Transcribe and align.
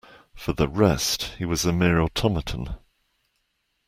For 0.33 0.51
the 0.53 0.67
rest, 0.67 1.35
he 1.37 1.45
was 1.45 1.63
a 1.63 1.71
mere 1.71 2.01
automaton. 2.01 2.73